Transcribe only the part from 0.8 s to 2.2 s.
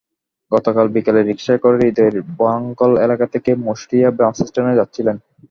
বিকেলে রিকশায় করে হৃদয়